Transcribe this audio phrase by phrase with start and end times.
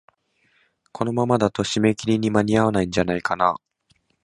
[0.91, 3.55] このままだと、締め切りに間に合わないんじゃないかなあ。